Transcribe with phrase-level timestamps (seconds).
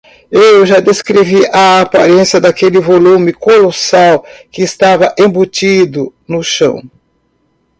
[0.31, 6.81] Eu já descrevi a aparência daquele volume colossal que estava embutido no chão.